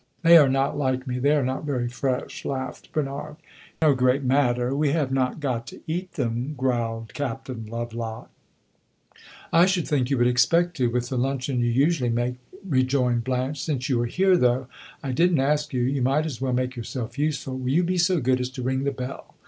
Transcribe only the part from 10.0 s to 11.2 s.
you would expect to with the